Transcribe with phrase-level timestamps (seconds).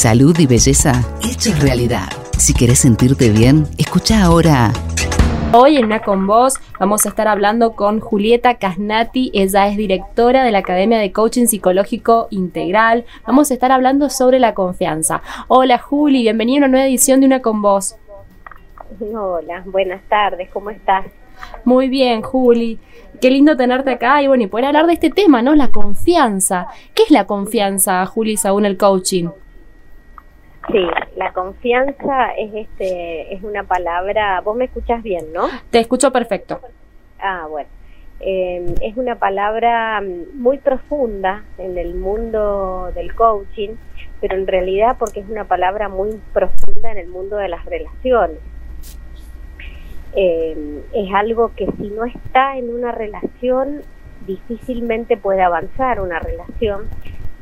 [0.00, 2.08] Salud y belleza hechos realidad.
[2.38, 4.72] Si querés sentirte bien, escucha ahora.
[5.52, 10.42] Hoy en Una con Vos vamos a estar hablando con Julieta Casnati, ella es directora
[10.42, 13.04] de la Academia de Coaching Psicológico Integral.
[13.26, 15.20] Vamos a estar hablando sobre la confianza.
[15.48, 17.96] Hola Juli, bienvenida a una nueva edición de Una con Vos.
[19.02, 21.04] Hola, buenas tardes, ¿cómo estás?
[21.66, 22.78] Muy bien, Juli.
[23.20, 25.54] Qué lindo tenerte acá y bueno, y poder hablar de este tema, ¿no?
[25.54, 26.68] La confianza.
[26.94, 29.28] ¿Qué es la confianza, Juli, según el coaching?
[30.72, 34.40] Sí, la confianza es este es una palabra.
[34.40, 35.48] Vos me escuchas bien, ¿no?
[35.70, 36.60] Te escucho perfecto.
[37.18, 37.68] Ah, bueno.
[38.20, 43.70] Eh, es una palabra mm, muy profunda en el mundo del coaching,
[44.20, 48.38] pero en realidad porque es una palabra muy profunda en el mundo de las relaciones.
[50.14, 53.82] Eh, es algo que si no está en una relación
[54.26, 56.88] difícilmente puede avanzar una relación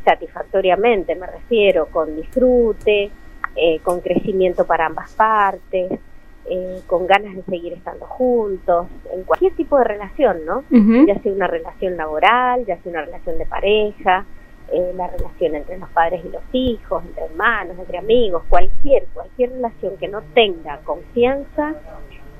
[0.09, 3.11] satisfactoriamente, me refiero, con disfrute,
[3.55, 6.01] eh, con crecimiento para ambas partes,
[6.51, 10.65] eh, con ganas de seguir estando juntos, en cualquier tipo de relación, ¿no?
[11.07, 14.25] Ya sea una relación laboral, ya sea una relación de pareja,
[14.73, 19.51] eh, la relación entre los padres y los hijos, entre hermanos, entre amigos, cualquier, cualquier
[19.51, 21.75] relación que no tenga confianza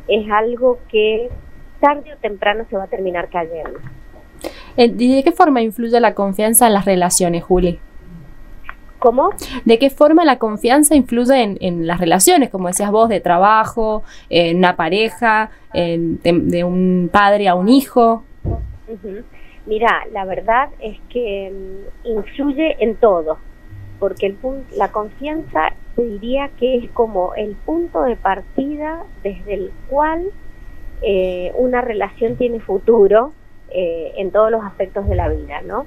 [0.07, 1.29] es algo que
[1.81, 3.79] tarde o temprano se va a terminar cayendo.
[4.79, 7.81] Eh, ¿De qué forma influye la confianza en las relaciones, Juli?
[9.01, 9.31] ¿Cómo?
[9.65, 14.59] ¿De qué forma la confianza influye en, las relaciones, como decías vos, de trabajo, en
[14.59, 18.23] una pareja, de, un padre a un hijo?
[19.67, 23.39] Mira, la verdad es que mm, influye en todo,
[23.99, 24.39] porque el
[24.77, 30.31] la confianza diría que es como el punto de partida desde el cual
[31.03, 33.33] eh, una relación tiene futuro
[33.71, 35.87] eh, en todos los aspectos de la vida, ¿no?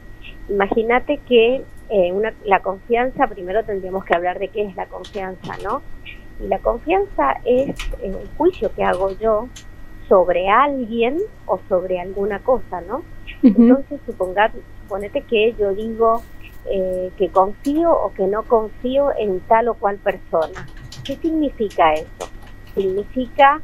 [0.50, 5.58] Imagínate que eh, una, la confianza, primero tendríamos que hablar de qué es la confianza,
[5.64, 5.82] ¿no?
[6.44, 9.48] Y la confianza es un juicio que hago yo
[10.08, 13.04] sobre alguien o sobre alguna cosa, ¿no?
[13.44, 14.52] Entonces, suponga,
[14.82, 16.22] suponete que yo digo
[16.66, 20.68] eh, que confío o que no confío en tal o cual persona.
[21.04, 22.30] ¿Qué significa eso?
[22.76, 23.60] Significa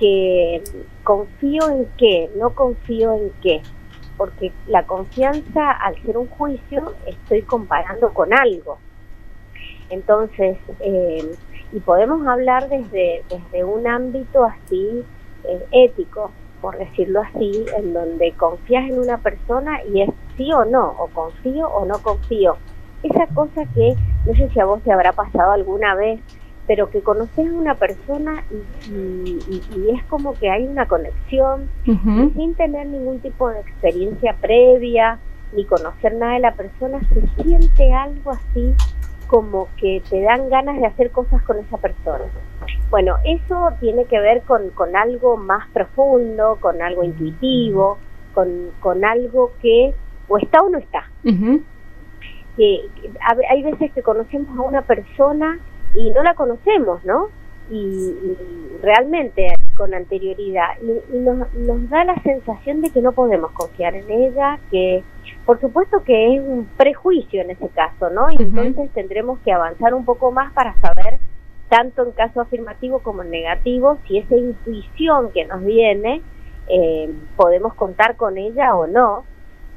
[0.00, 0.62] que
[1.04, 3.60] confío en qué, no confío en qué,
[4.16, 8.78] porque la confianza al ser un juicio estoy comparando con algo.
[9.90, 11.36] Entonces, eh,
[11.72, 15.04] y podemos hablar desde, desde un ámbito así
[15.44, 20.64] eh, ético, por decirlo así, en donde confías en una persona y es sí o
[20.64, 22.56] no, o confío o no confío.
[23.02, 23.94] Esa cosa que
[24.26, 26.20] no sé si a vos te habrá pasado alguna vez,
[26.70, 28.44] pero que conoces a una persona
[28.88, 29.40] y,
[29.92, 35.18] es como que hay una conexión sin tener ningún tipo de experiencia previa
[35.52, 38.72] ni conocer nada de la persona, se siente algo así
[39.26, 42.26] como que te dan ganas de hacer cosas con esa persona.
[42.88, 47.98] Bueno, eso tiene que ver con, con algo más profundo, con algo intuitivo,
[48.32, 49.92] con, con algo que
[50.28, 51.10] o está o no está.
[52.56, 52.88] que,
[53.48, 55.58] hay veces que conocemos a una persona
[55.94, 57.28] y no la conocemos, ¿no?
[57.70, 58.14] Y,
[58.82, 64.10] realmente con anterioridad y, nos, nos, da la sensación de que no podemos confiar en
[64.10, 65.02] ella, que
[65.44, 68.30] por supuesto que es un prejuicio en ese caso, ¿no?
[68.30, 71.18] Y entonces tendremos que avanzar un poco más para saber,
[71.68, 76.22] tanto en caso afirmativo como en negativo, si esa intuición que nos viene,
[76.68, 79.24] eh, podemos contar con ella o no.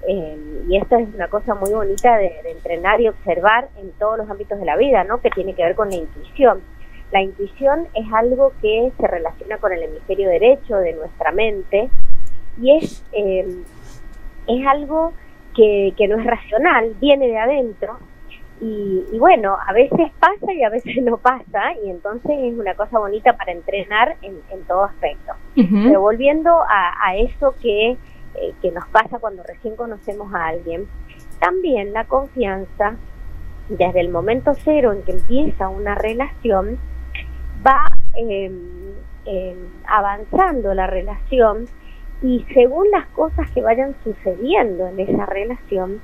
[0.08, 4.30] Eh, y esto es una cosa muy bonita de, entrenar y observar en todos los
[4.30, 5.22] ámbitos de la vida, ¿no?
[5.22, 6.62] Que tiene que ver con la intuición.
[7.12, 11.90] La intuición es algo que se relaciona con el hemisferio derecho de nuestra mente
[12.62, 13.64] y es, eh,
[14.48, 15.14] es algo
[15.56, 18.00] que, que no es racional, viene de adentro
[18.62, 22.74] y, y, bueno, a veces pasa y a veces no pasa, y entonces es una
[22.76, 25.34] cosa bonita para entrenar en, en todo aspecto.
[25.56, 27.98] Pero volviendo a, a eso que
[28.36, 30.88] eh, que nos pasa cuando recién conocemos a alguien,
[31.40, 32.96] también la confianza,
[33.70, 36.78] desde el momento cero en que empieza una relación,
[37.66, 37.86] va
[38.16, 38.94] em,
[39.26, 41.68] em, avanzando la relación
[42.22, 46.02] y según las cosas que vayan sucediendo en esa relación,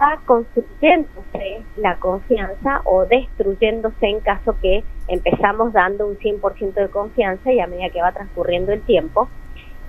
[0.00, 7.52] va construyéndose la confianza o destruyéndose en caso que empezamos dando un 100% de confianza
[7.52, 9.28] y a medida que va transcurriendo el tiempo,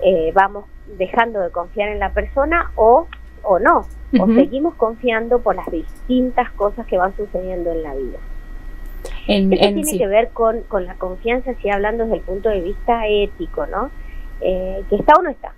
[0.00, 0.64] eh, vamos
[0.98, 3.06] dejando de confiar en la persona o,
[3.42, 3.86] o no,
[4.18, 8.18] o seguimos confiando por las distintas cosas que van sucediendo en la vida.
[9.26, 12.60] En, Esto tiene que ver con, con la confianza, si hablando desde el punto de
[12.60, 13.90] vista ético, ¿no?
[14.40, 15.52] Eh, que está o no está.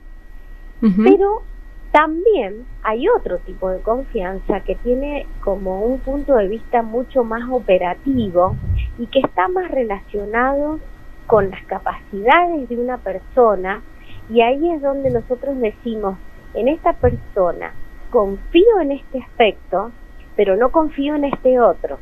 [0.80, 1.42] Pero
[1.90, 7.48] También hay otro tipo de confianza que tiene como un punto de vista mucho más
[7.50, 8.56] operativo
[8.98, 10.80] y que está más relacionado
[11.26, 13.82] con las capacidades de una persona
[14.28, 16.16] y ahí es donde nosotros decimos,
[16.54, 17.72] en esta persona
[18.10, 19.92] confío en este aspecto,
[20.36, 21.98] pero no confío en este otro.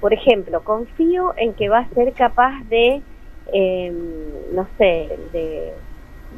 [0.00, 3.02] Por ejemplo, confío en que va a ser capaz de,
[3.52, 3.92] eh,
[4.52, 5.72] no sé, de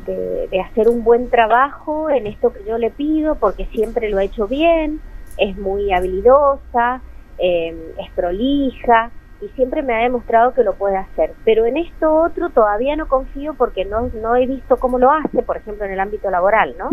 [0.07, 4.25] de, hacer un buen trabajo en esto que yo le pido, porque siempre lo ha
[4.25, 5.01] hecho bien,
[5.37, 7.01] es muy habilidosa,
[7.39, 11.33] eh, es prolija y siempre me ha demostrado que lo puede hacer.
[11.45, 15.43] Pero en esto otro todavía no confío porque no, no he visto cómo lo hace,
[15.43, 16.89] por ejemplo, en el ámbito laboral, ¿no?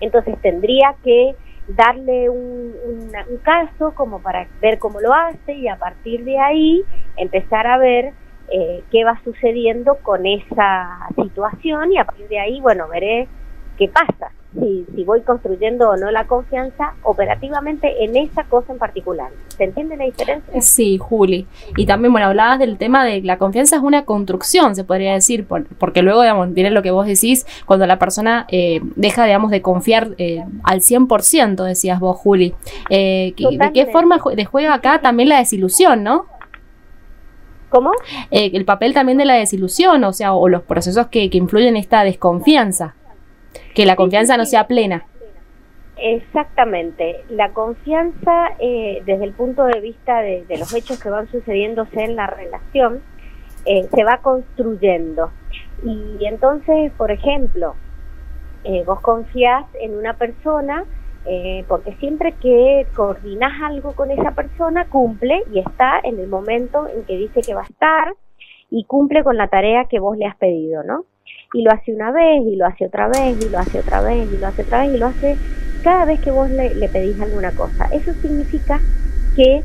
[0.00, 1.34] Entonces tendría que
[1.68, 2.74] darle un,
[3.28, 6.84] un, caso como para ver cómo lo hace y a partir de ahí
[7.16, 8.12] empezar a ver
[8.48, 13.26] eh, qué va sucediendo con esa situación y a partir de ahí, bueno, veré
[13.76, 18.78] qué pasa, si, si voy construyendo o no la confianza operativamente en esa cosa en
[18.78, 19.30] particular.
[19.56, 20.60] ¿Se entiende la diferencia?
[20.60, 21.46] Sí, Juli.
[21.76, 25.46] Y también, bueno, hablabas del tema de la confianza es una construcción, se podría decir,
[25.46, 29.62] porque luego, digamos, viene lo que vos decís, cuando la persona eh, deja, digamos, de
[29.62, 32.54] confiar eh, al 100%, decías vos, Juli.
[32.88, 33.34] ¿De
[33.74, 36.26] qué forma de juega acá también la desilusión, no?
[37.68, 37.92] ¿Cómo?
[38.30, 41.76] Eh, el papel también de la desilusión, o sea, o los procesos que, influyen en
[41.76, 42.94] esta desconfianza,
[43.74, 45.06] que la confianza no sea plena.
[45.98, 47.24] Exactamente.
[47.30, 52.16] La confianza, eh, desde el punto de vista de, los hechos que van sucediéndose en
[52.16, 53.02] la relación,
[53.64, 55.30] eh, se va construyendo.
[55.82, 57.74] Y entonces, por ejemplo,
[58.84, 60.84] vos confías en una persona
[61.28, 66.86] eh, porque siempre que coordinas algo con esa persona, cumple y está en el momento
[66.86, 68.14] en que dice que va a estar
[68.70, 71.04] y cumple con la tarea que vos le has pedido, ¿no?
[71.52, 74.28] Y lo hace una vez, y lo hace otra vez, y lo hace otra vez,
[74.32, 75.36] y lo hace otra vez, y lo hace
[75.82, 77.86] cada vez que vos le, pedís alguna cosa.
[77.92, 78.80] Eso significa
[79.36, 79.62] que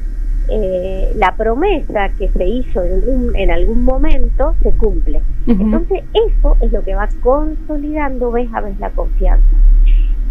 [0.50, 5.22] eh, la promesa que se hizo en, en algún momento se cumple.
[5.48, 9.48] Entonces eso es lo que va consolidando vez a vez la confianza.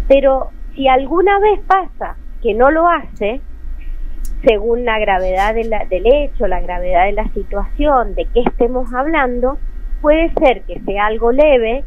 [0.07, 3.41] Pero si alguna vez pasa que no lo hace,
[4.43, 9.57] según la gravedad del hecho, la gravedad de la situación, de qué estemos hablando,
[10.01, 11.83] puede ser que sea algo leve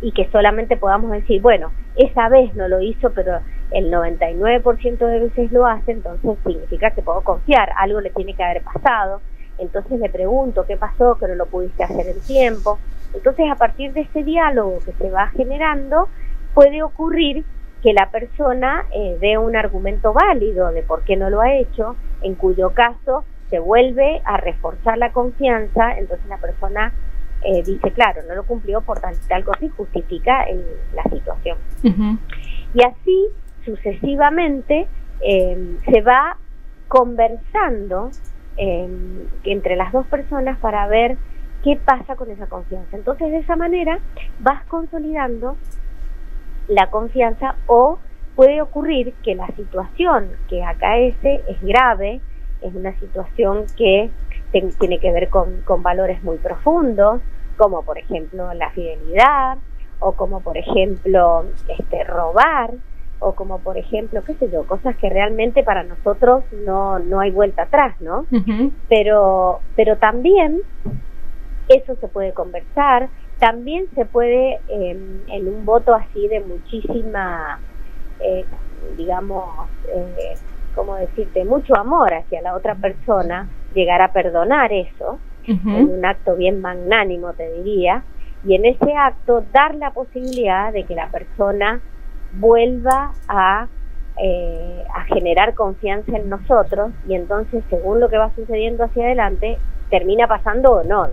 [0.00, 3.38] y que solamente podamos decir, bueno, esa vez no lo hizo, pero
[3.70, 8.42] el 99% de veces lo hace, entonces significa que puedo confiar, algo le tiene que
[8.42, 9.20] haber pasado,
[9.58, 12.78] entonces le pregunto qué pasó, que no lo pudiste hacer en tiempo.
[13.14, 16.08] Entonces a partir de ese diálogo que se va generando,
[16.54, 17.44] puede ocurrir
[17.82, 21.96] que la persona eh, dé un argumento válido de por qué no lo ha hecho,
[22.22, 26.92] en cuyo caso se vuelve a reforzar la confianza, entonces la persona
[27.44, 30.46] eh, dice, claro, no lo cumplió por tal, tal cosa y justifica
[30.94, 31.58] la situación.
[32.74, 33.28] Y así
[33.64, 34.86] sucesivamente
[35.20, 36.36] em, se va
[36.88, 38.10] conversando
[38.56, 41.16] em, entre las dos personas para ver
[41.62, 42.96] qué pasa con esa confianza.
[42.96, 43.98] Entonces de esa manera
[44.40, 45.56] vas consolidando
[46.68, 47.98] la confianza o
[48.36, 52.20] puede ocurrir que la situación que acaece es grave,
[52.60, 54.10] es una situación que
[54.78, 57.20] tiene que ver con, con valores muy profundos,
[57.56, 59.58] como por ejemplo la fidelidad,
[60.00, 62.72] o como por ejemplo este robar,
[63.20, 67.30] o como por ejemplo, qué sé yo, cosas que realmente para nosotros no, no hay
[67.30, 68.26] vuelta atrás, ¿no?
[68.88, 70.60] Pero, pero también
[71.68, 77.60] eso se puede conversar, también se puede, em, en un voto así de muchísima,
[78.20, 78.44] eh,
[78.96, 79.44] digamos,
[79.88, 80.34] eh,
[80.74, 86.36] ¿cómo decirte?, mucho amor hacia la otra persona, llegar a perdonar eso, en un acto
[86.36, 88.02] bien magnánimo, te diría,
[88.46, 91.80] y en ese acto dar la posibilidad de que la persona
[92.32, 93.68] vuelva a,
[94.22, 99.58] eh, a generar confianza en nosotros y entonces según lo que va sucediendo hacia adelante
[99.90, 101.08] termina pasando o no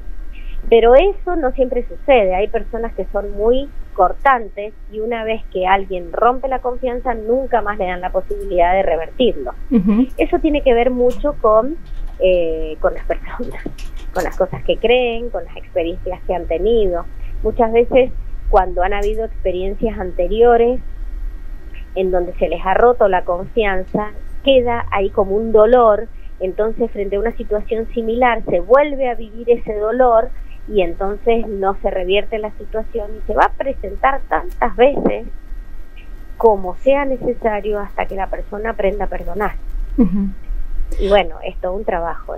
[0.69, 2.35] pero eso no siempre sucede.
[2.35, 7.61] Hay personas que son muy cortantes y una vez que alguien rompe la confianza nunca
[7.61, 9.53] más le dan la posibilidad de revertirlo.
[10.17, 11.75] Eso tiene que ver mucho con,
[12.21, 13.63] eh, con las personas,
[14.13, 17.05] con las cosas que creen, con las experiencias que han tenido.
[17.43, 18.11] Muchas veces
[18.49, 20.79] cuando han habido experiencias anteriores
[21.95, 24.11] en donde se les ha roto la confianza,
[24.43, 26.07] queda ahí como un dolor,
[26.39, 30.29] entonces frente a una situación similar se vuelve a vivir ese dolor
[30.67, 35.27] y entonces no se revierte la situación y se va a presentar tantas veces
[36.37, 39.55] como sea necesario hasta que la persona aprenda a perdonar.
[40.99, 42.35] Y bueno, es todo un trabajo.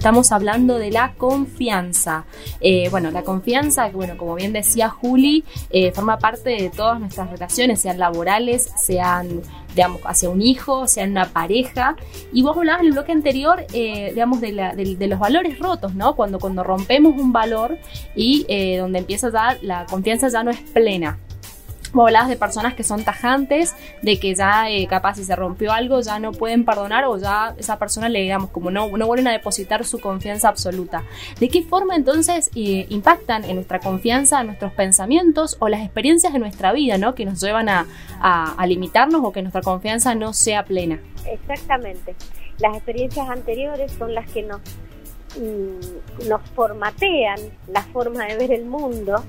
[0.00, 2.24] Estamos hablando de la confianza.
[2.62, 7.30] Eh, bueno, la confianza, bueno, como bien decía Juli, eh, forma parte de todas nuestras
[7.30, 9.42] relaciones, sean laborales, sean
[9.74, 11.96] digamos, hacia un hijo, sean una pareja.
[12.32, 16.16] Y vos hablabas en el bloque anterior, eh, digamos, de, de, los valores rotos, ¿no?
[16.16, 17.76] Cuando, cuando rompemos un valor
[18.16, 18.46] y
[18.78, 21.18] donde empieza ya, la confianza ya no es plena.
[21.92, 25.72] Vos hablabas de personas que son tajantes, de que ya eh, capaz si se rompió
[25.72, 29.26] algo ya no pueden perdonar o ya esa persona le digamos como no, no vuelven
[29.26, 31.02] a depositar su confianza absoluta.
[31.40, 36.32] ¿De qué forma entonces eh, impactan en nuestra confianza, en nuestros pensamientos o las experiencias
[36.32, 37.14] de nuestra vida, ¿no?
[37.14, 37.86] que nos llevan a,
[38.66, 41.00] limitarnos o que nuestra confianza no sea plena?
[41.26, 42.14] Exactamente.
[42.58, 44.60] Las experiencias anteriores son las que nos,
[45.36, 49.24] mm, nos formatean la forma de ver el mundo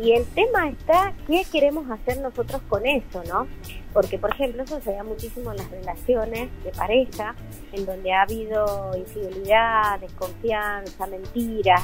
[0.00, 3.48] y el tema está, ¿qué queremos hacer nosotros con eso, no?
[3.92, 7.34] Porque, por ejemplo, eso se da muchísimo en las relaciones de pareja,
[7.72, 11.82] en donde ha habido infidelidad, desconfianza, mentiras.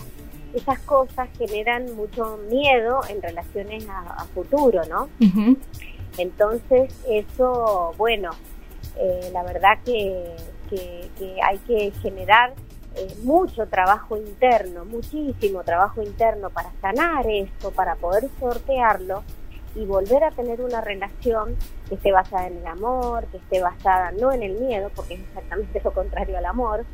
[0.52, 5.08] Esas cosas generan mucho miedo en relaciones a, futuro, ¿no?
[6.16, 8.30] Entonces, eso, bueno,
[8.96, 10.36] eh, la verdad que,
[10.70, 12.54] que hay que generar
[12.96, 19.22] eh, mucho trabajo interno, muchísimo trabajo interno para sanar esto, para poder sortearlo
[19.74, 21.56] y volver a tener una relación
[21.88, 25.20] que esté basada en el amor, que esté basada no en el miedo, porque es
[25.20, 26.84] exactamente lo contrario al amor,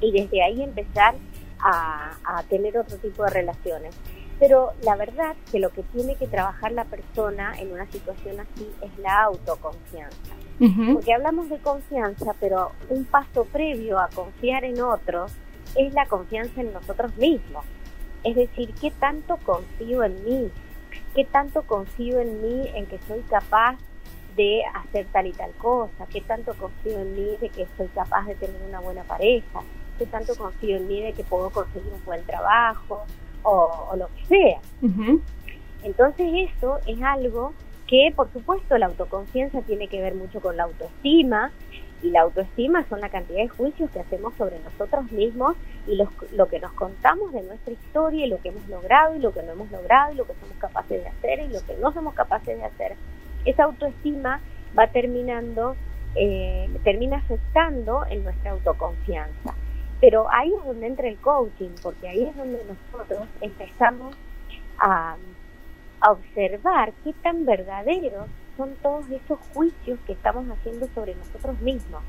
[0.00, 1.14] y desde ahí empezar
[1.58, 3.94] a, a tener otro tipo de relaciones.
[4.38, 8.70] Pero la verdad que lo que tiene que trabajar la persona en una situación así
[8.82, 10.41] es la autoconfianza.
[10.58, 15.32] Porque hablamos de confianza, pero un paso previo a confiar en otros
[15.76, 17.64] es la confianza en nosotros mismos.
[18.24, 20.50] Es decir, ¿qué tanto confío en mí?
[21.14, 23.76] ¿Qué tanto confío en mí en que soy capaz
[24.36, 26.06] de hacer tal y tal cosa?
[26.06, 29.62] ¿Qué tanto confío en mí de que soy capaz de tener una buena pareja?
[29.98, 33.02] ¿Qué tanto confío en mí de que puedo conseguir un buen trabajo?
[33.42, 34.60] O, lo que sea.
[35.82, 37.52] Entonces eso es algo
[37.92, 41.52] que por supuesto la autoconfianza tiene que ver mucho con la autoestima
[42.02, 45.56] y la autoestima son la cantidad de juicios que hacemos sobre nosotros mismos
[45.86, 46.00] y
[46.34, 49.42] lo que nos contamos de nuestra historia y lo que hemos logrado y lo que
[49.42, 52.14] no hemos logrado y lo que somos capaces de hacer y lo que no somos
[52.14, 52.96] capaces de hacer.
[53.44, 54.40] Esa autoestima
[54.76, 55.76] va terminando,
[56.14, 59.54] eh, termina afectando en nuestra autoconfianza.
[60.00, 64.16] Pero ahí es donde entra el coaching, porque ahí es donde nosotros empezamos
[64.78, 65.16] a
[66.02, 72.02] a observar qué tan verdaderos son todos esos juicios que estamos haciendo sobre nosotros mismos,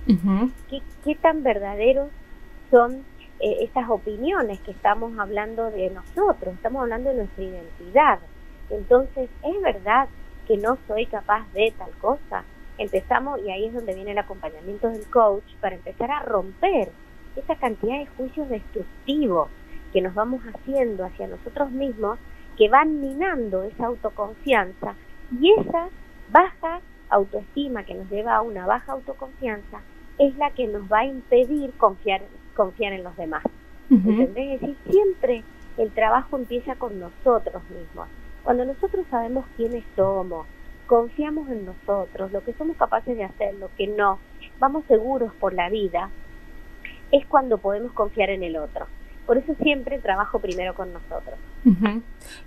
[0.70, 2.10] ¿Qué, qué, tan verdaderos
[2.70, 3.06] son
[3.40, 8.20] eh, esas opiniones que estamos hablando de nosotros, estamos hablando de nuestra identidad.
[8.70, 10.10] Entonces, ¿es verdad
[10.48, 12.44] que no soy capaz de tal cosa?
[12.78, 16.90] Empezamos, y ahí es donde viene el acompañamiento del coach, para empezar a romper
[17.36, 19.50] esa cantidad de juicios destructivos
[19.92, 22.18] que nos vamos haciendo hacia nosotros mismos
[22.58, 24.96] que van minando esa autoconfianza
[25.40, 25.90] y esa
[26.32, 29.82] baja autoestima que nos lleva a una baja autoconfianza
[30.20, 32.22] es la que nos va a impedir confiar,
[32.56, 33.44] confiar en los demás.
[33.90, 34.56] ¿Entendés?
[34.56, 35.44] Es decir, siempre
[35.78, 38.08] el trabajo empieza con nosotros mismos.
[38.44, 40.48] Cuando nosotros sabemos quiénes somos,
[40.88, 44.20] confiamos en nosotros, lo que somos capaces de hacer, lo que no,
[44.60, 46.10] vamos seguros por la vida,
[47.12, 48.88] es cuando podemos confiar en el otro.
[49.26, 51.36] Por eso siempre trabajo primero con nosotros.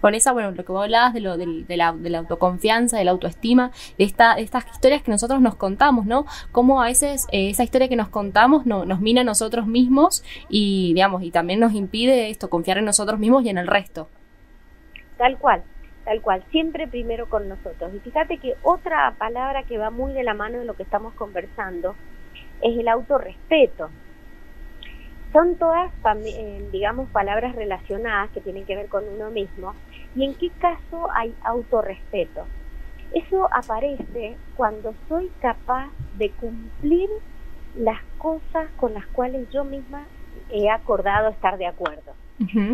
[0.01, 3.05] Con esa, bueno, lo que vos hablabas de, lo, de, la, de la autoconfianza, de
[3.05, 6.27] la autoestima, de, esta, estas historias que nosotros nos contamos, ¿no?
[6.53, 10.23] Cómo a veces eh, esa historia que nos contamos no, nos mina a nosotros mismos
[10.51, 14.09] y, digamos, y también nos impide esto, confiar en nosotros mismos y en el resto.
[15.17, 15.63] Tal cual,
[16.05, 17.91] tal cual, siempre primero con nosotros.
[17.95, 21.15] Y fíjate que otra palabra que va muy de la mano de lo que estamos
[21.15, 21.95] conversando
[22.61, 23.89] es el autorrespeto
[25.37, 25.93] son todas,
[26.25, 29.75] eh, digamos, palabras relacionadas que tienen que ver con uno mismo.
[30.15, 32.47] ¿Y en qué caso hay autorrespeto?
[33.13, 37.11] Eso aparece cuando soy capaz de cumplir
[37.77, 40.07] las cosas con las cuales yo misma
[40.51, 42.15] he acordado estar de acuerdo.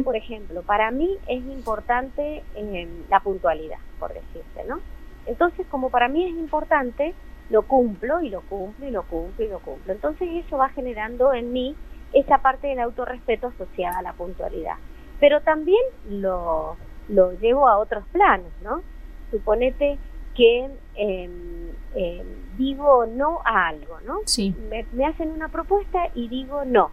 [0.04, 4.78] Por ejemplo, para mí es importante eh, la puntualidad, por decirte, ¿no?
[5.26, 7.14] Entonces, como para mí es importante,
[7.50, 9.92] lo cumplo y lo cumplo y lo cumplo y lo cumplo.
[9.92, 11.76] Entonces eso va generando en mí
[12.12, 14.76] esa parte del autorrespeto asociada a la puntualidad.
[15.20, 16.76] Pero también lo,
[17.08, 18.82] lo llevo a otros planos, ¿no?
[19.30, 19.98] Suponete
[20.34, 22.26] que em, em,
[22.56, 24.20] digo no a algo, ¿no?
[24.24, 24.54] Sí.
[24.68, 26.90] Me, me hacen una propuesta y digo no.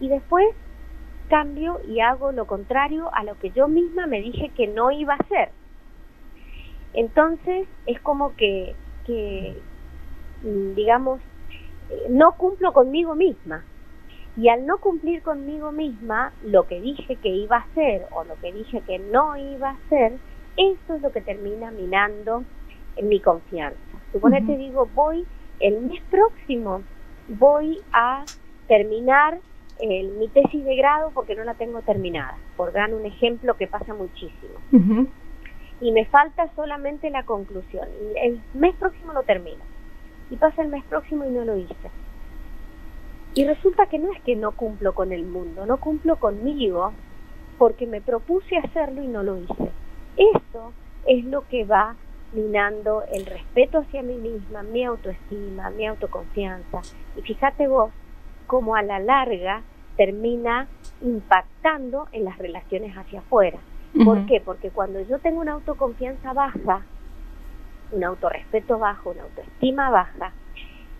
[0.00, 0.54] Y después
[1.28, 5.14] cambio y hago lo contrario a lo que yo misma me dije que no iba
[5.14, 5.50] a hacer.
[6.94, 8.74] Entonces es como que,
[9.06, 9.56] que
[10.42, 11.20] mm, digamos,
[12.08, 13.64] no cumplo conmigo misma.
[14.36, 18.36] Y al no cumplir conmigo misma lo que dije que iba a hacer o lo
[18.36, 20.12] que dije que no iba a hacer,
[20.56, 22.44] eso es lo que termina minando
[22.96, 23.78] en mi confianza.
[24.12, 25.26] Suponete, digo, voy
[25.60, 26.82] el mes próximo,
[27.28, 28.24] voy a
[28.68, 29.40] terminar
[29.80, 33.92] mi tesis de grado porque no la tengo terminada, por dar un ejemplo que pasa
[33.94, 34.58] muchísimo.
[35.80, 37.88] Y me falta solamente la conclusión.
[38.02, 39.62] Y el mes próximo lo termino.
[40.30, 41.90] Y pasa el mes próximo y no lo hice.
[43.34, 46.92] Y resulta que no es que no cumplo con el mundo, no cumplo conmigo
[47.58, 49.70] porque me propuse hacerlo y no lo hice.
[50.16, 50.72] Eso
[51.06, 51.96] es lo que va
[52.32, 56.80] minando el respeto hacia mí misma, mi autoestima, mi autoconfianza.
[57.16, 57.90] Y fíjate vos
[58.46, 59.62] cómo a la larga
[59.96, 60.68] termina
[61.00, 63.58] impactando en las relaciones hacia afuera.
[64.04, 64.40] ¿Por qué?
[64.44, 66.82] Porque cuando yo tengo una autoconfianza baja,
[67.92, 70.32] un autorrespeto bajo, una autoestima baja,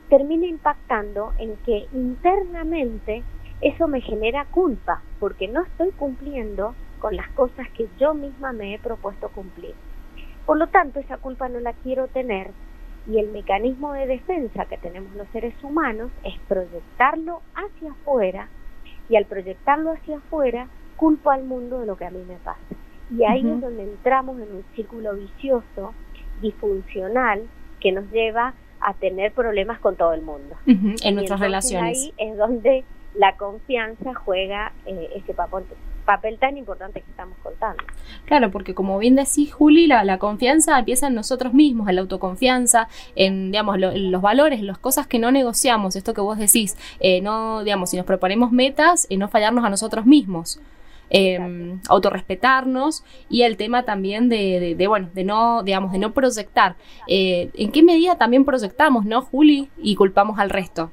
[0.09, 3.23] termina impactando en que internamente
[3.61, 8.75] eso me genera culpa, porque no estoy cumpliendo con las cosas que yo misma me
[8.75, 9.75] he propuesto cumplir.
[10.47, 12.51] Por lo tanto, esa culpa no la quiero tener
[13.07, 18.49] y el mecanismo de defensa que tenemos los seres humanos es proyectarlo hacia afuera
[19.09, 22.61] y al proyectarlo hacia afuera culpo al mundo de lo que a mí me pasa.
[23.11, 25.95] Y ahí es donde entramos en un círculo vicioso,
[26.41, 27.43] disfuncional,
[27.81, 30.57] que nos lleva a tener problemas con todo el mundo.
[30.67, 31.99] En nuestras relaciones.
[31.99, 35.65] Ahí es donde la confianza juega eh, ese papel,
[36.05, 37.83] papel tan importante que estamos contando.
[38.27, 42.03] Claro, porque como bien decís, Juli, la, la confianza empieza en nosotros mismos, en la
[42.03, 47.21] autoconfianza, en, digamos, los valores, las cosas que no negociamos, esto que vos decís, eh,
[47.21, 50.61] no, digamos, si nos proponemos metas, eh, no fallarnos a nosotros mismos.
[51.11, 56.77] Eh, autorrespetarnos y el tema también de, bueno de no digamos de no proyectar.
[57.07, 60.91] Eh, en qué medida también proyectamos no Juli y culpamos al resto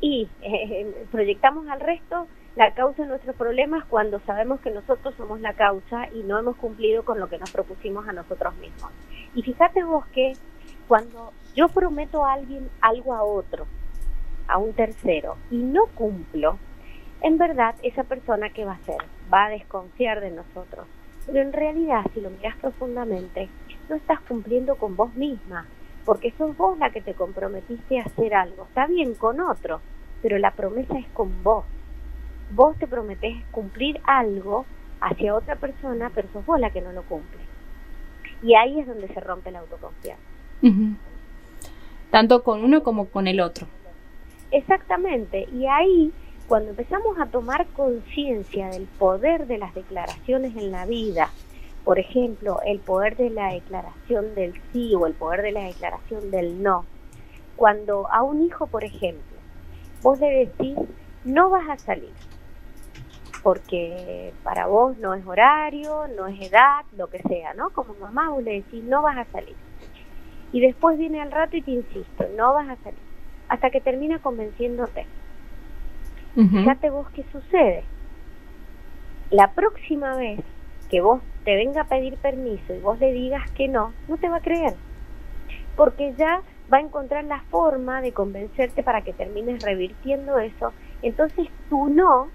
[0.00, 2.26] y eh, proyectamos al resto.
[2.56, 6.56] La causa de nuestros problemas cuando sabemos que nosotros somos la causa y no hemos
[6.56, 8.90] cumplido con lo que nos propusimos a nosotros mismos.
[9.34, 10.32] Y fíjate vos que
[10.88, 13.66] cuando yo prometo a alguien algo a otro,
[14.48, 16.58] a un tercero, y no cumplo,
[17.20, 18.96] en verdad esa persona que va a hacer
[19.32, 20.86] va a desconfiar de nosotros.
[21.26, 23.48] Pero en realidad, si lo miras profundamente,
[23.88, 25.66] no estás cumpliendo con vos misma,
[26.04, 28.64] porque sos vos la que te comprometiste a hacer algo.
[28.64, 29.80] Está bien con otro,
[30.22, 31.64] pero la promesa es con vos
[32.50, 34.64] vos te prometés cumplir algo
[35.00, 37.40] hacia otra persona, pero sos vos la que no lo cumple.
[38.42, 40.22] Y ahí es donde se rompe la autoconfianza.
[42.10, 43.66] Tanto con uno como con el otro.
[44.50, 45.46] Exactamente.
[45.52, 46.12] Y ahí,
[46.48, 51.28] cuando empezamos a tomar conciencia del poder de las declaraciones en la vida,
[51.84, 56.30] por ejemplo, el poder de la declaración del sí o el poder de la declaración
[56.30, 56.86] del no,
[57.54, 59.36] cuando a un hijo, por ejemplo,
[60.02, 60.78] vos le decís,
[61.24, 62.12] no vas a salir,
[63.42, 67.70] porque para vos no es horario, no es edad, lo que sea, ¿no?
[67.70, 69.56] Como mamá vos le decís, no vas a salir.
[70.52, 73.00] Y después viene al rato y te insisto, no vas a salir.
[73.48, 75.06] Hasta que termina convenciéndote.
[76.46, 77.82] Fíjate vos qué sucede.
[79.30, 80.40] La próxima vez
[80.88, 84.28] que vos te venga a pedir permiso y vos le digas que no, no te
[84.28, 84.74] va a creer.
[85.76, 90.72] Porque ya va a encontrar la forma de convencerte para que termines revirtiendo eso.
[91.02, 92.28] Entonces tú no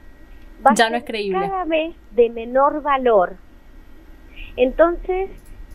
[0.75, 1.39] ya no es creíble.
[1.39, 3.35] cada vez de menor valor.
[4.55, 5.29] Entonces,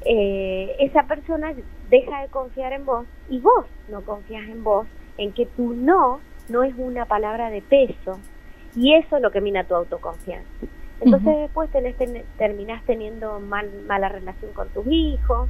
[0.04, 1.52] eh, esa persona
[1.90, 4.86] deja de confiar en vos y vos no confías en vos,
[5.16, 8.18] en que tu no no es una palabra de peso
[8.74, 10.48] y eso es lo que mina tu autoconfianza.
[11.00, 11.94] Entonces después tenés,
[12.36, 15.48] terminás teniendo mal, mala relación con tus hijos,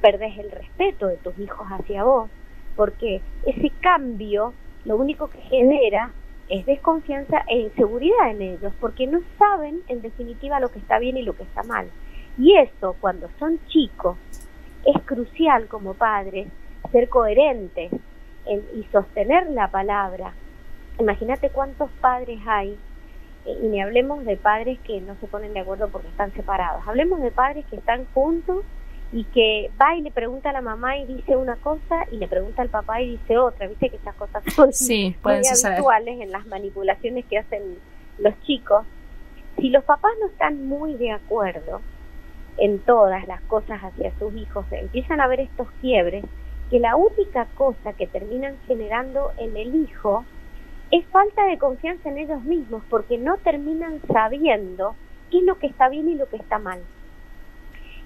[0.00, 2.30] perdés el respeto de tus hijos hacia vos,
[2.76, 4.52] porque ese cambio
[4.84, 6.12] lo único que genera
[6.48, 11.16] es desconfianza e inseguridad en ellos, porque no saben en definitiva lo que está bien
[11.16, 11.88] y lo que está mal.
[12.36, 14.16] Y eso, cuando son chicos,
[14.84, 16.48] es crucial como padres
[16.90, 17.92] ser coherentes
[18.46, 20.32] y sostener la palabra.
[20.98, 22.78] Imagínate cuántos padres hay,
[23.46, 26.86] eh, y ni hablemos de padres que no se ponen de acuerdo porque están separados,
[26.86, 28.64] hablemos de padres que están juntos
[29.12, 32.28] y que va y le pregunta a la mamá y dice una cosa y le
[32.28, 33.66] pregunta al papá y dice otra.
[33.66, 37.78] Viste que esas cosas son sí, muy habituales en las manipulaciones que hacen
[38.18, 38.86] los chicos.
[39.56, 41.80] Si los papás no están muy de acuerdo
[42.56, 46.24] en todas las cosas hacia sus hijos, empiezan a ver estos quiebres
[46.70, 50.24] que la única cosa que terminan generando en el hijo
[50.92, 54.94] es falta de confianza en ellos mismos porque no terminan sabiendo
[55.30, 56.80] qué es lo que está bien y lo que está mal.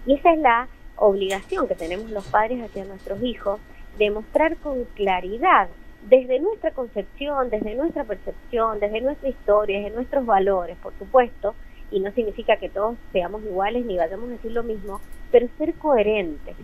[0.06, 3.60] Y esa es la obligación que tenemos los padres hacia nuestros hijos
[3.98, 5.68] de mostrar con claridad
[6.08, 11.54] desde nuestra concepción, desde nuestra percepción, desde nuestra historia, desde nuestros valores, por supuesto,
[11.90, 15.00] y no significa que todos seamos iguales ni vayamos a decir lo mismo,
[15.30, 16.56] pero ser coherentes.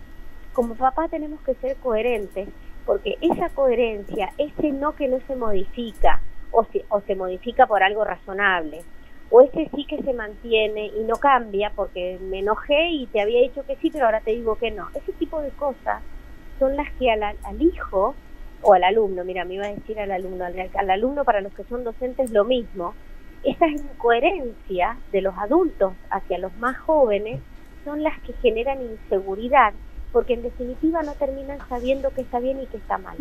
[0.52, 2.48] Como papá tenemos que ser coherentes
[2.86, 7.82] porque esa coherencia, ese no que no se modifica o se, o se modifica por
[7.82, 8.82] algo razonable,
[9.30, 13.42] o ese sí que se mantiene y no cambia porque me enojé y te había
[13.42, 14.88] dicho que sí, pero ahora te digo que no.
[14.94, 16.02] Ese tipo de cosas
[16.58, 18.14] son las que al, al hijo
[18.62, 21.64] o al alumno, mira, me iba a decir al alumno, al, alumno para los que
[21.64, 22.94] son docentes lo mismo,
[23.42, 27.40] esa incoherencia de los adultos hacia los más jóvenes
[27.84, 29.72] son las que generan inseguridad,
[30.12, 33.16] porque en definitiva no terminan sabiendo qué está bien y qué está mal.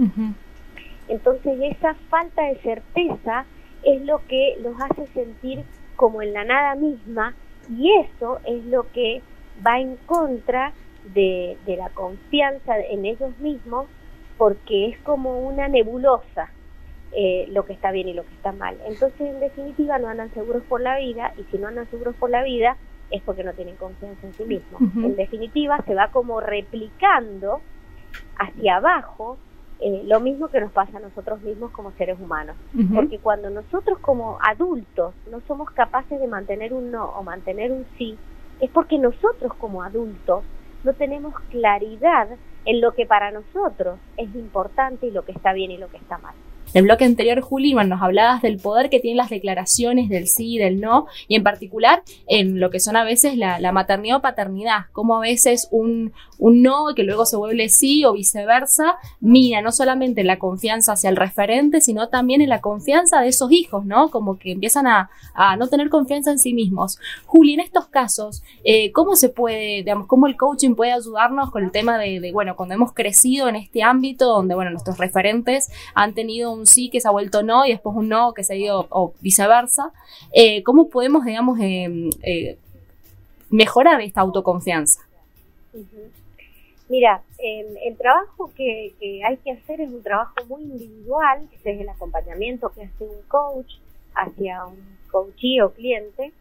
[1.08, 3.46] Entonces esa falta de certeza
[3.84, 5.64] es lo que los hace sentir
[5.96, 7.36] como en la nada misma
[7.70, 9.22] y eso es lo que
[9.66, 10.74] va en contra
[11.14, 13.88] de, de la confianza en ellos mismos
[14.38, 16.50] porque es como una nebulosa
[17.12, 18.78] eh, lo que está bien y lo que está mal.
[18.86, 22.30] Entonces, en definitiva, no andan seguros por la vida y si no andan seguros por
[22.30, 22.78] la vida
[23.12, 24.82] es porque no tienen confianza en sí mismos.
[24.96, 27.62] En definitiva, se va como replicando
[28.38, 29.38] hacia abajo
[29.82, 32.56] eh, lo mismo que nos pasa a nosotros mismos como seres humanos.
[32.94, 37.86] Porque cuando nosotros como adultos no somos capaces de mantener un no o mantener un
[37.98, 38.18] sí,
[38.60, 40.44] es porque nosotros como adultos
[40.84, 42.28] no tenemos claridad
[42.66, 45.98] en lo que para nosotros es importante y lo que está bien y lo que
[45.98, 46.36] está mal.
[46.72, 50.56] En el bloque anterior, Juli, nos hablabas del poder que tienen las declaraciones del sí
[50.56, 54.22] y del no, y en particular en lo que son a veces la, maternidad o
[54.22, 59.64] paternidad, como a veces un, un, no que luego se vuelve sí o viceversa, mira
[59.64, 63.52] no solamente en la confianza hacia el referente, sino también en la confianza de esos
[63.52, 64.12] hijos, ¿no?
[64.12, 65.10] Como que empiezan a,
[65.58, 67.00] no tener confianza en sí mismos.
[67.26, 71.64] Juli, en estos casos, eh, ¿cómo se puede, digamos, cómo el coaching puede ayudarnos con
[71.64, 75.70] el tema de, de, bueno, cuando hemos crecido en este ámbito donde, bueno, nuestros referentes
[75.96, 78.44] han tenido un un sí que se ha vuelto no y después un no que
[78.44, 79.92] se ha ido o viceversa.
[80.32, 82.58] Eh, ¿Cómo podemos, digamos, eh, eh,
[83.50, 85.02] mejorar esta autoconfianza?
[86.90, 88.94] Mira, el trabajo que,
[89.26, 93.22] hay que hacer es un trabajo muy individual, que es el acompañamiento que hace un
[93.28, 93.76] coach
[94.16, 96.32] hacia un coachee o cliente,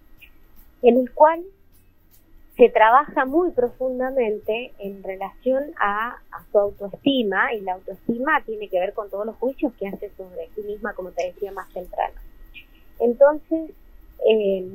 [0.82, 1.44] en el cual
[2.58, 6.16] se trabaja muy profundamente en relación a,
[6.50, 10.48] su autoestima y la autoestima tiene que ver con todos los juicios que hace sobre
[10.54, 12.14] sí misma, como te decía más temprano.
[12.98, 13.70] Entonces,
[14.28, 14.66] eh,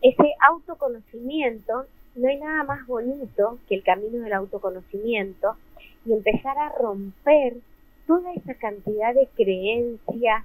[0.00, 5.56] ese autoconocimiento, no hay nada más bonito que el camino del autoconocimiento
[6.04, 7.56] y empezar a romper
[8.06, 10.44] toda esa cantidad de creencias,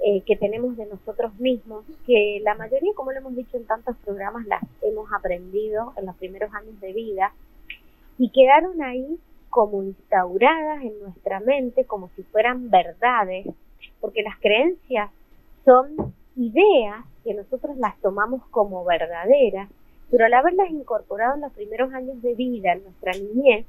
[0.00, 3.96] eh, que tenemos de nosotros mismos, que la mayoría, como lo hemos dicho en tantos
[4.04, 7.32] programas, las hemos aprendido en los primeros años de vida
[8.16, 9.18] y quedaron ahí
[9.50, 13.46] como instauradas en nuestra mente como si fueran verdades,
[14.00, 15.10] porque las creencias
[15.64, 19.68] son ideas que nosotros las tomamos como verdaderas,
[20.10, 23.66] pero al haberlas incorporado en los primeros años de vida, en nuestra niñez,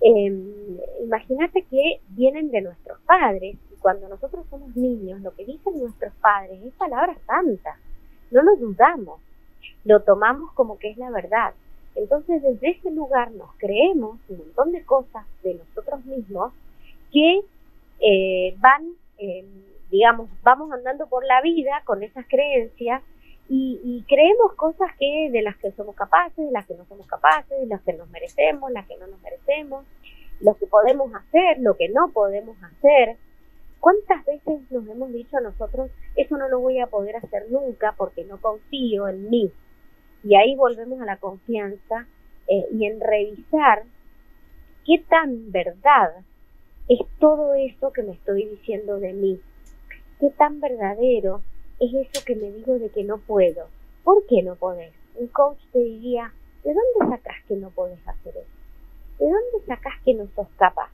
[0.00, 6.12] eh, imagínate que vienen de nuestros padres cuando nosotros somos niños, lo que dicen nuestros
[6.20, 7.78] padres es palabra santa.
[8.30, 9.20] No lo dudamos,
[9.84, 11.54] lo tomamos como que es la verdad.
[11.94, 16.52] Entonces, desde ese lugar nos creemos un montón de cosas de nosotros mismos
[17.12, 17.42] que
[18.00, 19.44] eh, van, eh,
[19.90, 23.02] digamos, vamos andando por la vida con esas creencias
[23.50, 27.58] y, creemos cosas que de las que somos capaces, de las que no somos capaces,
[27.58, 29.86] de las que nos merecemos, las que no nos merecemos,
[30.40, 33.16] lo que podemos hacer, lo que no podemos hacer.
[33.80, 37.94] ¿Cuántas veces nos hemos dicho a nosotros, eso no lo voy a poder hacer nunca
[37.96, 39.52] porque no confío en mí?
[40.24, 42.06] Y ahí volvemos a la confianza
[42.48, 43.84] eh, y en revisar
[44.84, 46.24] qué tan verdad
[46.88, 49.40] es todo eso que me estoy diciendo de mí.
[50.18, 51.42] Qué tan verdadero
[51.78, 53.68] es eso que me digo de que no puedo.
[54.02, 54.92] ¿Por qué no podés?
[55.14, 56.32] Un coach te diría,
[56.64, 58.58] ¿de dónde sacas que no podés hacer eso?
[59.18, 60.90] ¿De dónde sacas que no sos capaz?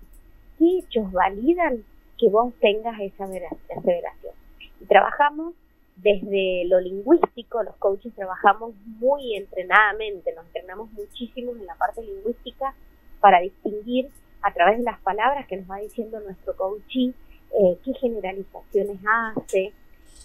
[0.58, 1.84] ¿Qué hechos validan
[2.18, 4.34] que vos tengas esa aseveración.
[4.80, 5.54] Y trabajamos
[5.96, 12.74] desde lo lingüístico, los coaches trabajamos muy entrenadamente, nos entrenamos muchísimo en la parte lingüística
[13.20, 14.10] para distinguir
[14.42, 17.14] a través de las palabras que nos va diciendo nuestro coachee
[17.58, 19.72] eh, qué generalizaciones hace,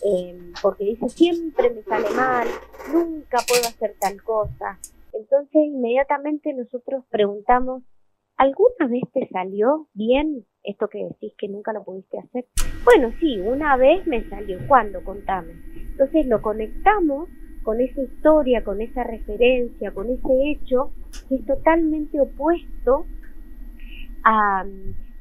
[0.04, 2.48] eh, porque dice siempre me sale mal,
[2.92, 4.80] nunca puedo hacer tal cosa.
[5.14, 7.84] Entonces inmediatamente nosotros preguntamos,
[8.40, 12.46] ¿alguna vez te salió bien esto que decís que nunca lo pudiste hacer.
[12.84, 14.60] Bueno, sí, una vez me salió.
[14.68, 15.04] ¿Cuándo?
[15.04, 15.54] Contame.
[15.92, 17.30] Entonces lo conectamos
[17.64, 20.92] con esa historia, con esa referencia, con ese hecho
[21.28, 23.06] que es totalmente opuesto
[24.24, 24.66] a,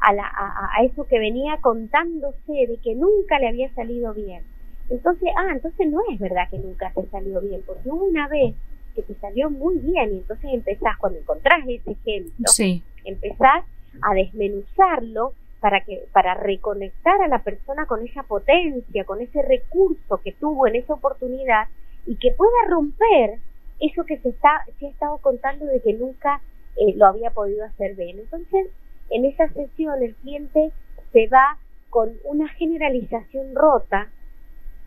[0.01, 4.43] a, la, a, eso que venía contándose de que nunca le había salido bien.
[4.89, 8.55] Entonces, ah, entonces no es verdad que nunca te salió bien, porque una vez
[8.95, 12.83] que te salió muy bien y entonces empezás, cuando encontrás ese ejemplo, sí.
[13.09, 13.65] Empezás
[14.03, 20.21] a desmenuzarlo para que para reconectar a la persona con esa potencia, con ese recurso
[20.23, 21.69] que tuvo en esa oportunidad
[22.07, 23.39] y que pueda romper
[23.81, 26.41] eso que se está se ha estado contando de que nunca
[26.77, 28.19] eh, lo había podido hacer bien.
[28.19, 28.69] Entonces,
[29.11, 30.71] en esa sesión el cliente
[31.13, 31.59] se va
[31.91, 34.09] con una generalización rota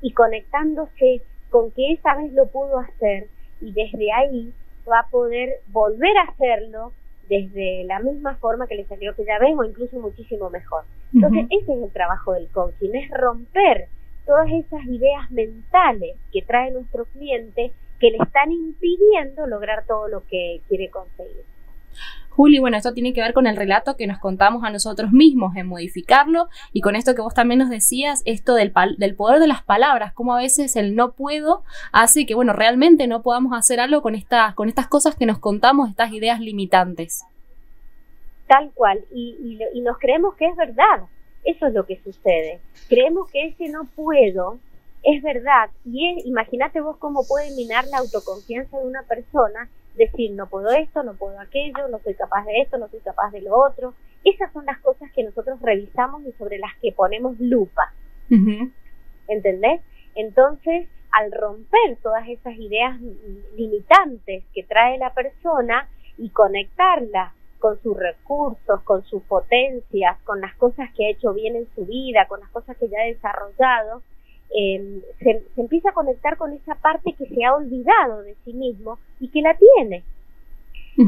[0.02, 3.28] y conectándose con que esa vez lo pudo hacer
[3.60, 4.54] y desde ahí
[4.90, 6.94] va a poder volver a hacerlo
[7.32, 10.84] desde la misma forma que le salió que ya ves o incluso muchísimo mejor.
[11.14, 13.88] Entonces, ese es el trabajo del coaching, es romper
[14.26, 20.28] todas esas ideas mentales que trae nuestro cliente que le están impidiendo lograr todo lo
[20.28, 21.46] que quiere conseguir.
[22.32, 25.56] Juli, bueno, esto tiene que ver con el relato que nos contamos a nosotros mismos,
[25.58, 29.48] en modificarlo, y con esto que vos también nos decías, esto del, del poder de
[29.48, 33.82] las palabras, cómo a veces el no puedo hace que, bueno, realmente no podamos hacer
[33.82, 37.26] algo con, estas con estas cosas que nos contamos, estas ideas limitantes.
[38.48, 41.04] Tal cual, y, y nos creemos que es verdad,
[41.44, 42.62] eso es lo que sucede.
[42.88, 44.58] Creemos que ese no puedo
[45.04, 50.48] es verdad, y imagínate vos cómo puede minar la autoconfianza de una persona decir no
[50.48, 53.58] puedo esto, no puedo aquello, no soy capaz de esto, no soy capaz de lo
[53.58, 53.94] otro.
[54.24, 57.94] Esas son las cosas que nosotros revisamos y sobre las que ponemos lupa.
[59.28, 59.82] ¿Entendés?
[60.16, 63.00] Entonces, al romper todas esas ideas
[63.58, 70.56] limitantes que trae la persona y conectarla con sus recursos, con sus potencias, con las
[70.56, 74.02] cosas que ha hecho bien en su vida, con las cosas que ya ha desarrollado,
[74.54, 79.00] Em, se, empieza a conectar con esa parte que se ha olvidado de sí mismo
[79.20, 80.04] y que la tiene.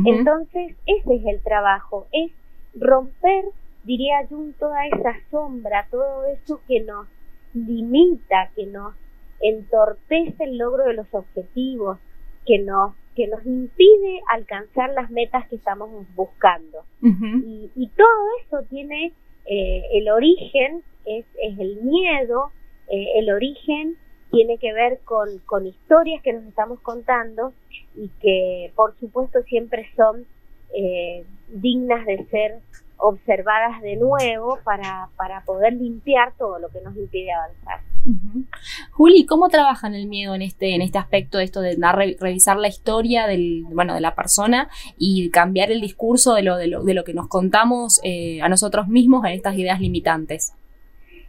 [0.06, 2.32] Entonces, ese es el trabajo, es
[2.74, 3.44] romper,
[3.84, 7.06] diría yo, toda esa sombra, todo eso que nos
[7.54, 8.96] limita, que nos
[9.42, 12.00] entorpece el logro de los objetivos,
[12.46, 16.80] que nos que nos impide alcanzar las metas que estamos buscando.
[17.02, 19.14] y, todo eso tiene
[19.46, 22.52] eh, el origen, es, es el miedo,
[22.90, 23.98] eh, el origen
[24.32, 27.54] tiene que ver con, con historias que nos estamos contando
[27.96, 30.26] y que por supuesto siempre son
[30.76, 32.60] eh, dignas de ser
[32.98, 37.82] observadas de nuevo para, para poder limpiar todo lo que nos impide avanzar.
[38.92, 41.78] Juli, ¿cómo trabajan el miedo en este, en este aspecto de esto de
[42.20, 46.68] revisar la historia del, bueno, de la persona y cambiar el discurso de lo, de
[46.68, 50.54] lo, de lo que nos contamos eh, a nosotros mismos en estas ideas limitantes?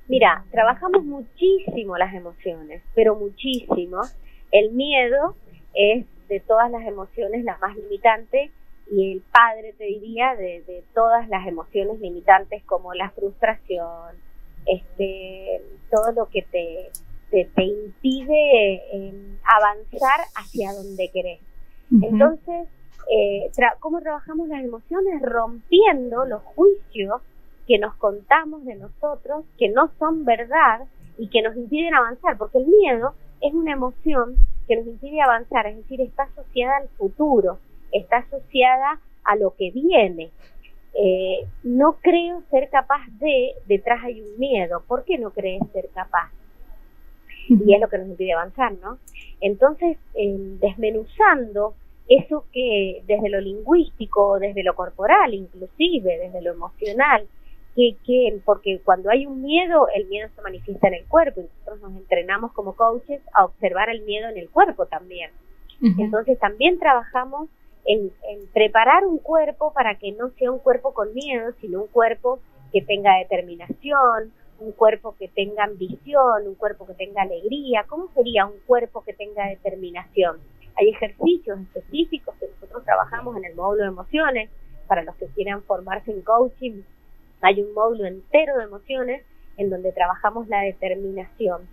[0.09, 4.03] Mira, trabajamos muchísimo las emociones, pero muchísimo.
[4.51, 5.35] El miedo
[5.75, 8.51] es de todas las emociones la más limitante
[8.91, 14.17] y el padre, te diría, de, todas las emociones limitantes como la frustración,
[14.67, 16.91] este, todo lo que te,
[17.31, 21.41] te, impide em, avanzar hacia donde querés.
[21.91, 22.69] Entonces,
[23.11, 25.23] eh, ¿cómo trabajamos las emociones?
[25.23, 27.23] Rompiendo los juicios
[27.67, 30.87] que nos contamos de nosotros, que no son verdad
[31.19, 35.67] y que nos impiden avanzar, porque el miedo es una emoción que nos impide avanzar,
[35.67, 37.59] es decir, está asociada al futuro,
[37.93, 40.31] está asociada a lo que viene.
[40.95, 45.89] Eh, no creo ser capaz de, detrás hay un miedo, ¿por qué no crees ser
[45.91, 46.31] capaz?
[47.49, 48.99] Y es lo que nos impide avanzar, ¿no?
[49.41, 51.75] Entonces, desmenuzando
[52.09, 57.27] eso que desde lo lingüístico, desde lo corporal, inclusive desde lo emocional,
[57.75, 61.81] que, porque cuando hay un miedo, el miedo se manifiesta en el cuerpo y nosotros
[61.81, 65.31] nos entrenamos como coaches a observar el miedo en el cuerpo también.
[65.99, 67.49] Entonces también trabajamos
[67.85, 68.11] en,
[68.55, 72.39] preparar un cuerpo para que no sea un cuerpo con miedo, sino un cuerpo
[72.73, 77.85] que tenga determinación, un cuerpo que tenga ambición, un cuerpo que tenga alegría.
[77.89, 80.39] ¿Cómo sería un cuerpo que tenga determinación?
[80.77, 84.51] Hay ejercicios específicos que nosotros trabajamos en el módulo de emociones
[84.87, 86.83] para los que quieran formarse en coaching
[87.45, 89.23] hay un módulo entero de emociones
[89.57, 91.69] en donde trabajamos la determinación.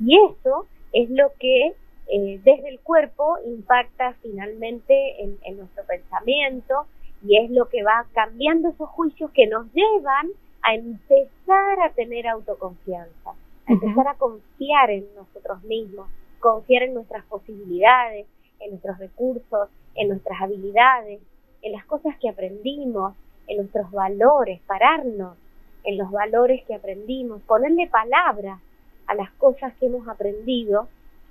[0.00, 1.74] Y eso es lo que
[2.10, 6.86] eh, desde el cuerpo impacta finalmente en, en, nuestro pensamiento
[7.22, 10.28] y es lo que va cambiando esos juicios que nos llevan
[10.62, 13.30] a empezar a tener autoconfianza,
[13.66, 18.26] a empezar a confiar en nosotros mismos, confiar en nuestras posibilidades,
[18.60, 21.20] en nuestros recursos, en nuestras habilidades,
[21.62, 23.14] en las cosas que aprendimos,
[23.48, 25.36] en nuestros valores, pararnos
[25.84, 28.60] en los valores que aprendimos, ponerle palabra
[29.06, 30.88] a las cosas que hemos aprendido,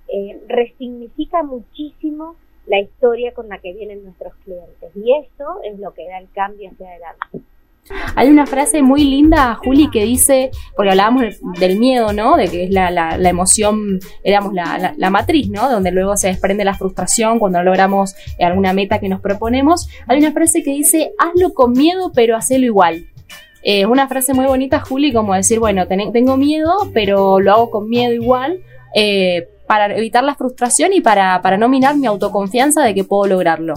[0.07, 4.91] eh, resignifica muchísimo la historia con la que vienen nuestros clientes.
[4.95, 7.47] Y eso es lo que da el cambio hacia adelante.
[8.15, 11.23] Hay una frase muy linda, Juli, que dice, porque hablábamos
[11.59, 12.37] del miedo, ¿no?
[12.37, 15.69] De que es la, emoción, digamos, la, matriz, ¿no?
[15.69, 19.87] Donde luego se desprende la frustración cuando logramos alguna meta que nos proponemos.
[20.07, 23.07] Hay una frase que dice, hazlo con miedo, pero hacelo igual.
[23.63, 27.89] Es una frase muy bonita, Juli, como decir, bueno, tengo miedo, pero lo hago con
[27.89, 28.61] miedo igual,
[28.95, 33.27] eh, para evitar la frustración y para, para no minar mi autoconfianza de que puedo
[33.27, 33.73] lograrlo.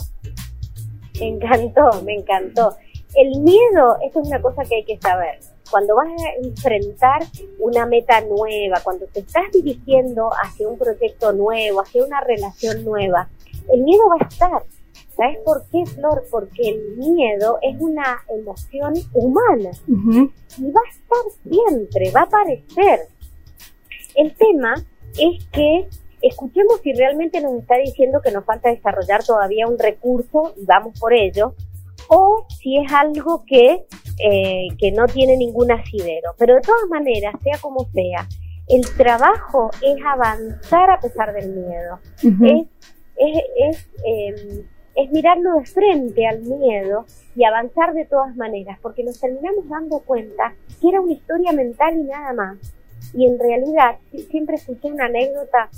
[1.18, 2.76] Me encantó, me encantó.
[3.14, 5.40] El miedo, esto es una cosa que hay que saber.
[5.70, 7.22] Cuando vas a enfrentar
[7.58, 13.28] una meta nueva, cuando te estás dirigiendo hacia un proyecto nuevo, hacia una relación nueva,
[13.72, 14.62] el miedo va a estar.
[15.16, 16.24] ¿Sabes por qué, Flor?
[16.30, 23.00] Porque el miedo es una emoción humana y va a estar siempre, va a aparecer.
[24.14, 24.74] El tema
[25.18, 25.88] es que
[26.22, 30.98] escuchemos si realmente nos está diciendo que nos falta desarrollar todavía un recurso y vamos
[30.98, 31.54] por ello,
[32.12, 33.86] o si es algo que,
[34.18, 36.34] eh, que no tiene ningún asidero.
[36.36, 38.26] Pero de todas maneras, sea como sea,
[38.66, 42.00] el trabajo es avanzar a pesar del miedo.
[42.20, 42.66] Es,
[43.16, 44.64] es, es, em,
[44.96, 47.04] es mirarlo de frente al miedo
[47.36, 51.96] y avanzar de todas maneras, porque nos terminamos dando cuenta que era una historia mental
[51.96, 52.58] y nada más.
[53.14, 53.98] Y en realidad,
[54.30, 55.70] siempre escuché una anécdota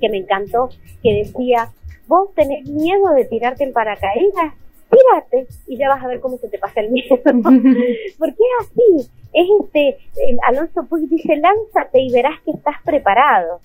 [0.00, 0.70] que me encantó,
[1.02, 1.72] que decía,
[2.06, 4.54] vos tenés miedo de tirarte en paracaídas,
[4.90, 7.18] tírate y ya vas a ver cómo se te pasa el miedo.
[7.22, 13.60] Porque es así, es este, eh, Alonso Puig dice, lánzate y verás que estás preparado.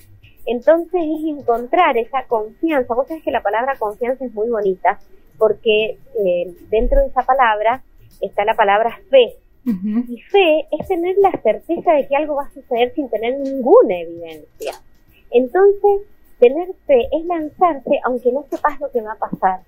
[0.45, 2.93] Entonces es encontrar esa confianza.
[2.93, 4.99] Vos sabés que la palabra confianza es muy bonita,
[5.37, 7.83] porque eh, dentro de esa palabra
[8.21, 9.37] está la palabra fe.
[9.65, 13.97] Y fe es tener la certeza de que algo va a suceder sin tener ninguna
[13.97, 14.73] evidencia.
[15.31, 16.01] Entonces,
[16.37, 19.61] tener fe es lanzarse aunque no sepas lo que va a pasar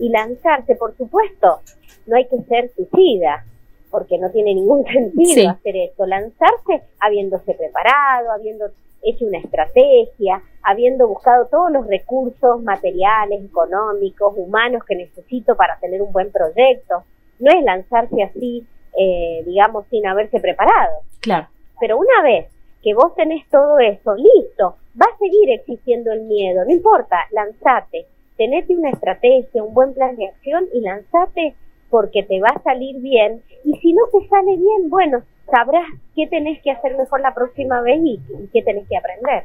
[0.00, 1.60] y lanzarse, por supuesto,
[2.06, 3.44] no hay que ser suicida,
[3.90, 6.06] porque no tiene ningún sentido hacer eso.
[6.06, 8.66] Lanzarse habiéndose preparado, habiendo
[9.02, 16.02] hecho una estrategia, habiendo buscado todos los recursos materiales, económicos, humanos que necesito para tener
[16.02, 17.04] un buen proyecto.
[17.38, 18.66] No es lanzarse así,
[18.98, 21.00] eh, digamos, sin haberse preparado.
[21.20, 21.48] Claro.
[21.78, 22.46] Pero una vez
[22.82, 28.06] que vos tenés todo eso, listo, va a seguir existiendo el miedo, no importa, lanzate
[28.40, 31.54] tenete una estrategia, un buen plan de acción y lanzate
[31.90, 33.42] porque te va a salir bien.
[33.64, 35.84] Y si no te sale bien, bueno, sabrás
[36.16, 38.18] qué tenés que hacer mejor la próxima vez y,
[38.50, 39.44] qué tenés que aprender.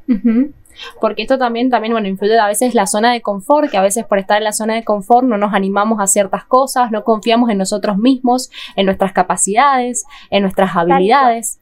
[1.02, 4.06] Porque esto también, también, bueno, influye a veces la zona de confort, que a veces
[4.06, 7.50] por estar en la zona de confort no nos animamos a ciertas cosas, no confiamos
[7.50, 11.60] en nosotros mismos, en nuestras capacidades, en nuestras habilidades.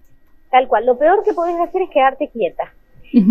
[0.51, 0.85] Tal cual.
[0.85, 2.71] Lo peor que podés hacer es quedarte quieta.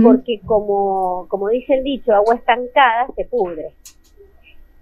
[0.03, 3.73] Porque como, como dice el dicho, agua estancada se pudre.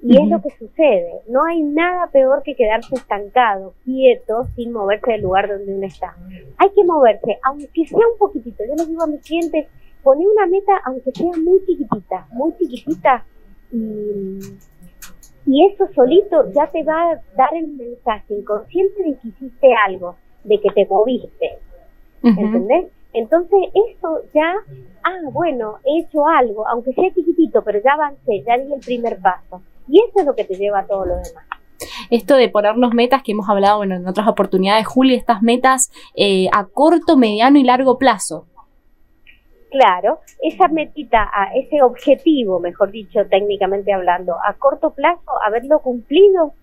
[0.02, 1.20] Y es lo que sucede.
[1.28, 6.16] No hay nada peor que quedarse estancado, quieto, sin moverse del lugar donde uno está.
[6.58, 8.64] Hay que moverse, aunque sea un poquitito.
[8.66, 9.66] Yo les digo a mis clientes,
[10.02, 13.24] poné una meta, aunque sea muy chiquitita, muy chiquitita,
[13.72, 14.38] y,
[15.46, 20.16] y eso solito ya te va a dar el mensaje inconsciente de que hiciste algo,
[20.44, 21.58] de que te moviste.
[22.22, 22.86] ¿Entendés?
[23.12, 24.54] Entonces eso ya,
[25.02, 29.18] ah, bueno, he hecho algo, aunque sea chiquitito, pero ya avancé, ya di el primer
[29.20, 29.62] paso.
[29.88, 31.44] Y eso es lo que te lleva a todo lo demás.
[32.10, 36.66] Esto de ponernos metas que hemos hablado en otras oportunidades, Juli, estas metas eh, a
[36.66, 38.46] corto, mediano y largo plazo.
[39.70, 46.54] Claro, esa metita, ese objetivo, mejor dicho, técnicamente hablando, a corto plazo, haberlo cumplido,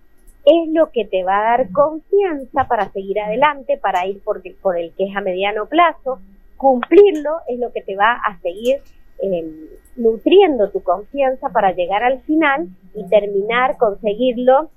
[0.44, 4.78] es lo que te va a dar confianza para seguir adelante, para ir por, por
[4.78, 6.20] el que es a mediano plazo.
[6.58, 8.82] Cumplirlo es lo que te va a seguir
[9.22, 14.70] eh, nutriendo tu confianza para llegar al final y terminar, conseguirlo,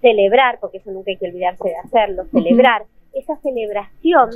[0.00, 2.84] celebrar, porque eso nunca hay que olvidarse de hacerlo, celebrar.
[3.12, 4.30] Esa celebración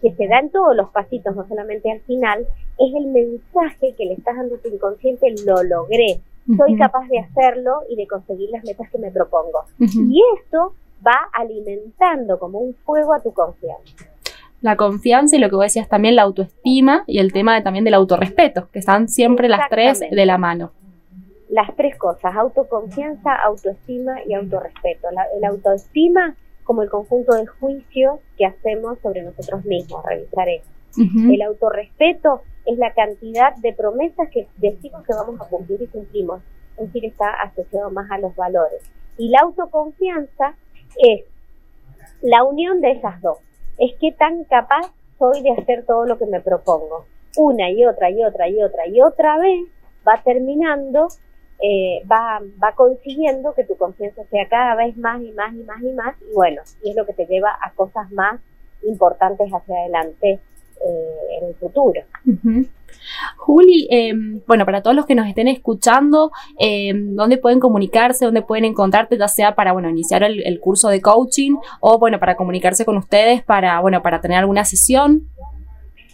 [0.00, 2.46] que se da en todos los pasitos, no solamente al final,
[2.78, 6.20] es el mensaje que le estás dando a tu inconsciente, lo logré,
[6.56, 9.64] soy capaz de hacerlo y de conseguir las metas que me propongo.
[9.78, 10.74] Y esto
[11.06, 14.13] va alimentando como un fuego a tu confianza
[14.64, 17.84] la confianza y lo que vos decías también, la autoestima y el tema de, también
[17.84, 20.72] del autorrespeto, que están siempre las tres de la mano.
[21.50, 25.10] Las tres cosas, autoconfianza, autoestima y autorrespeto.
[25.10, 30.70] La, el autoestima como el conjunto de juicios que hacemos sobre nosotros mismos, revisar eso.
[30.96, 36.40] El autorrespeto es la cantidad de promesas que decimos que vamos a cumplir y cumplimos.
[36.78, 38.80] Es decir, está asociado más a los valores.
[39.18, 40.54] Y la autoconfianza
[40.96, 41.24] es
[42.22, 43.38] la unión de esas dos
[43.78, 47.06] es qué tan capaz soy de hacer todo lo que me propongo.
[47.36, 49.68] Una y otra y otra y otra y otra vez
[50.06, 51.08] va terminando
[51.60, 55.82] eh, va, va consiguiendo que tu confianza sea cada vez más y más y más
[55.82, 58.40] y más, y bueno, y es lo que te lleva a cosas más
[58.82, 60.40] importantes hacia adelante
[60.76, 62.00] eh, en el futuro.
[63.36, 68.24] Juli, em, bueno, para todos los que nos estén escuchando, em, ¿dónde pueden comunicarse?
[68.24, 69.18] ¿Dónde pueden encontrarte?
[69.18, 73.42] Ya sea para, bueno, iniciar el, curso de coaching o, bueno, para comunicarse con ustedes
[73.42, 75.28] para, bueno, para tener alguna sesión.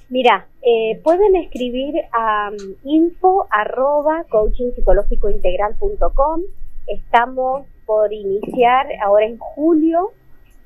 [0.09, 6.41] Mira, eh, pueden escribir a um, info arroba coachingpsicológicointegral.com.
[6.89, 10.11] Estamos por iniciar ahora en julio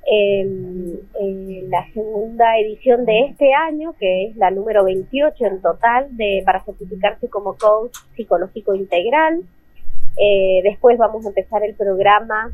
[0.07, 6.63] la segunda edición de este año, que es la número 28 en total de para
[6.65, 9.43] certificarse como coach psicológico integral.
[10.17, 12.53] Eh, después vamos a empezar el programa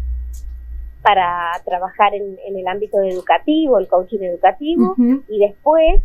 [1.02, 4.94] para trabajar en, el ámbito educativo, el coaching educativo,
[5.28, 6.02] y después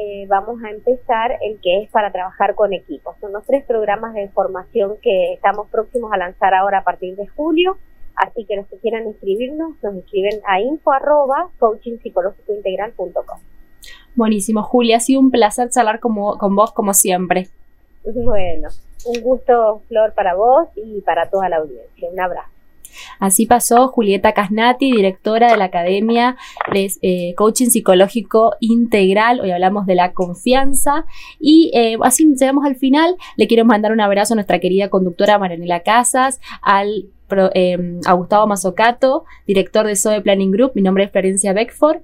[0.00, 3.16] eh, vamos a empezar el que es para trabajar con equipos.
[3.20, 7.26] Son los tres programas de formación que estamos próximos a lanzar ahora a partir de
[7.28, 7.78] julio
[8.16, 13.38] Así que los que quieran inscribirnos, nos inscriben a info arroba coachingpsicológicointegral.com.
[14.14, 17.48] Buenísimo, Julia, ha sido un placer charlar como, con vos como siempre.
[18.04, 18.68] Bueno,
[19.06, 22.10] un gusto, Flor, para vos y para toda la audiencia.
[22.10, 22.48] Un abrazo.
[23.18, 26.36] Así pasó Julieta Casnati, directora de la Academia
[26.72, 29.40] de eh, Coaching Psicológico Integral.
[29.40, 31.06] Hoy hablamos de la confianza.
[31.40, 33.16] Y eh, así llegamos al final.
[33.36, 37.06] Le quiero mandar un abrazo a nuestra querida conductora Maranela Casas, al
[37.54, 40.72] eh, a Gustavo Mazocato, director de SOE Planning Group.
[40.74, 42.02] Mi nombre es Florencia Beckford